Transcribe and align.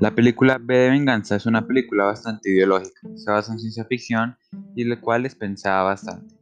La 0.00 0.12
película 0.12 0.58
B 0.60 0.76
de 0.76 0.90
Venganza 0.90 1.36
es 1.36 1.46
una 1.46 1.68
película 1.68 2.06
bastante 2.06 2.50
ideológica, 2.50 3.00
se 3.14 3.30
basa 3.30 3.52
en 3.52 3.60
ciencia 3.60 3.84
ficción 3.84 4.36
y 4.74 4.82
la 4.82 5.00
cual 5.00 5.24
es 5.24 5.36
pensada 5.36 5.84
bastante, 5.84 6.34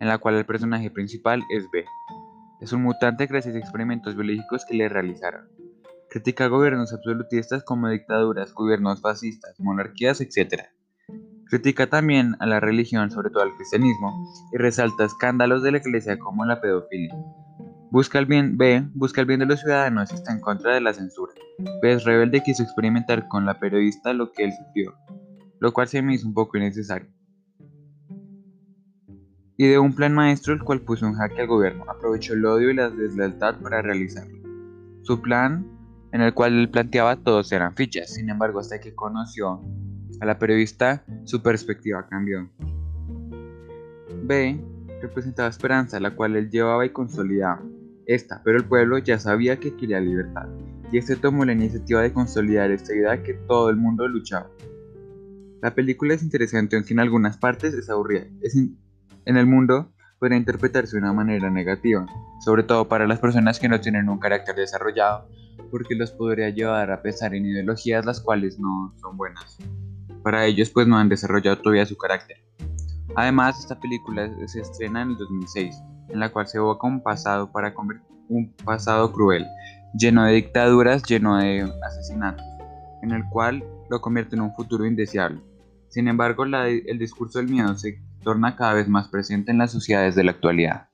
en 0.00 0.06
la 0.06 0.18
cual 0.18 0.34
el 0.34 0.44
personaje 0.44 0.90
principal 0.90 1.42
es 1.48 1.64
B. 1.72 1.86
Es 2.60 2.74
un 2.74 2.82
mutante 2.82 3.24
gracias 3.24 3.54
a 3.54 3.58
experimentos 3.58 4.14
biológicos 4.16 4.66
que 4.66 4.74
le 4.74 4.90
realizaron. 4.90 5.48
Critica 6.10 6.48
gobiernos 6.48 6.92
absolutistas 6.92 7.64
como 7.64 7.88
dictaduras, 7.88 8.52
gobiernos 8.52 9.00
fascistas, 9.00 9.58
monarquías, 9.58 10.20
etc. 10.20 10.64
Critica 11.46 11.88
también 11.88 12.36
a 12.38 12.44
la 12.44 12.60
religión, 12.60 13.10
sobre 13.10 13.30
todo 13.30 13.44
al 13.44 13.56
cristianismo, 13.56 14.30
y 14.52 14.58
resalta 14.58 15.06
escándalos 15.06 15.62
de 15.62 15.72
la 15.72 15.78
iglesia 15.78 16.18
como 16.18 16.44
la 16.44 16.60
pedofilia. 16.60 17.14
Busca 17.90 18.20
el 18.20 18.26
bien, 18.26 18.56
B 18.56 18.84
busca 18.94 19.20
el 19.20 19.26
bien 19.26 19.40
de 19.40 19.46
los 19.46 19.60
ciudadanos 19.60 20.12
y 20.12 20.14
está 20.14 20.32
en 20.32 20.38
contra 20.38 20.74
de 20.74 20.80
la 20.80 20.94
censura. 20.94 21.32
B 21.82 21.92
es 21.92 22.04
rebelde 22.04 22.40
quiso 22.40 22.62
experimentar 22.62 23.26
con 23.26 23.44
la 23.44 23.58
periodista 23.58 24.12
lo 24.12 24.30
que 24.30 24.44
él 24.44 24.52
sufrió, 24.52 24.94
lo 25.58 25.72
cual 25.72 25.88
se 25.88 26.00
me 26.00 26.14
hizo 26.14 26.28
un 26.28 26.34
poco 26.34 26.56
innecesario. 26.56 27.08
Y 29.56 29.66
de 29.66 29.80
un 29.80 29.92
plan 29.92 30.14
maestro 30.14 30.54
el 30.54 30.62
cual 30.62 30.82
puso 30.82 31.04
un 31.04 31.14
jaque 31.14 31.40
al 31.40 31.48
gobierno, 31.48 31.84
aprovechó 31.88 32.34
el 32.34 32.46
odio 32.46 32.70
y 32.70 32.74
la 32.74 32.90
deslealtad 32.90 33.56
para 33.60 33.82
realizarlo. 33.82 34.38
Su 35.02 35.20
plan, 35.20 35.66
en 36.12 36.20
el 36.20 36.32
cual 36.32 36.60
él 36.60 36.70
planteaba 36.70 37.16
todos 37.16 37.50
eran 37.50 37.74
fichas, 37.74 38.14
sin 38.14 38.30
embargo 38.30 38.60
hasta 38.60 38.80
que 38.80 38.94
conoció 38.94 39.60
a 40.20 40.26
la 40.26 40.38
periodista, 40.38 41.04
su 41.24 41.42
perspectiva 41.42 42.06
cambió. 42.08 42.48
B 44.22 44.64
representaba 45.02 45.48
esperanza, 45.48 45.98
la 45.98 46.14
cual 46.14 46.36
él 46.36 46.50
llevaba 46.50 46.86
y 46.86 46.90
consolidaba 46.90 47.60
esta, 48.14 48.42
pero 48.44 48.58
el 48.58 48.64
pueblo 48.64 48.98
ya 48.98 49.18
sabía 49.18 49.58
que 49.58 49.76
quería 49.76 50.00
libertad, 50.00 50.48
y 50.90 50.98
este 50.98 51.16
tomó 51.16 51.44
la 51.44 51.52
iniciativa 51.52 52.02
de 52.02 52.12
consolidar 52.12 52.70
esta 52.70 52.94
idea 52.94 53.22
que 53.22 53.34
todo 53.34 53.70
el 53.70 53.76
mundo 53.76 54.08
luchaba. 54.08 54.50
La 55.62 55.74
película 55.74 56.14
es 56.14 56.22
interesante, 56.22 56.76
aunque 56.76 56.92
en 56.92 57.00
algunas 57.00 57.36
partes 57.36 57.74
es 57.74 57.88
aburrida. 57.88 58.26
en 59.26 59.36
el 59.36 59.46
mundo 59.46 59.92
puede 60.18 60.36
interpretarse 60.36 60.96
de 60.96 61.02
una 61.02 61.12
manera 61.12 61.50
negativa, 61.50 62.06
sobre 62.44 62.62
todo 62.62 62.88
para 62.88 63.06
las 63.06 63.20
personas 63.20 63.60
que 63.60 63.68
no 63.68 63.80
tienen 63.80 64.08
un 64.08 64.18
carácter 64.18 64.56
desarrollado, 64.56 65.28
porque 65.70 65.94
los 65.94 66.10
podría 66.10 66.50
llevar 66.50 66.90
a 66.90 67.02
pensar 67.02 67.34
en 67.34 67.46
ideologías 67.46 68.04
las 68.04 68.20
cuales 68.20 68.58
no 68.58 68.92
son 69.00 69.16
buenas. 69.16 69.58
Para 70.22 70.46
ellos 70.46 70.70
pues 70.70 70.86
no 70.88 70.98
han 70.98 71.08
desarrollado 71.08 71.58
todavía 71.58 71.86
su 71.86 71.96
carácter. 71.96 72.38
Además, 73.14 73.58
esta 73.58 73.78
película 73.78 74.30
se 74.46 74.60
estrena 74.60 75.02
en 75.02 75.10
el 75.10 75.16
2006 75.16 75.82
en 76.12 76.20
la 76.20 76.30
cual 76.30 76.46
se 76.46 76.58
evoca 76.58 76.86
un 76.86 77.02
pasado 77.02 77.50
para 77.50 77.74
un 78.28 78.52
pasado 78.64 79.12
cruel, 79.12 79.46
lleno 79.94 80.24
de 80.24 80.34
dictaduras, 80.34 81.02
lleno 81.02 81.38
de 81.38 81.72
asesinatos, 81.84 82.44
en 83.02 83.12
el 83.12 83.24
cual 83.28 83.64
lo 83.88 84.00
convierte 84.00 84.36
en 84.36 84.42
un 84.42 84.54
futuro 84.54 84.86
indeseable. 84.86 85.40
Sin 85.88 86.06
embargo, 86.06 86.44
el 86.44 86.98
discurso 86.98 87.38
del 87.38 87.48
miedo 87.48 87.76
se 87.76 88.00
torna 88.22 88.54
cada 88.54 88.74
vez 88.74 88.88
más 88.88 89.08
presente 89.08 89.50
en 89.50 89.58
las 89.58 89.72
sociedades 89.72 90.14
de 90.14 90.24
la 90.24 90.30
actualidad. 90.32 90.89